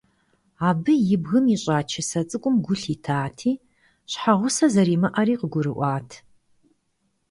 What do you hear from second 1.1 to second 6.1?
и бгым ищӀа чысэ цӀыкӀум гу лъитати, щхьэгъусэ зэримыӀэри къыгурыӀуат.